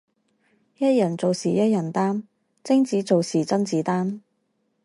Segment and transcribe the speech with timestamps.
[0.77, 2.23] 一人做事一人擔，
[2.63, 4.19] 貞子做事甄子丹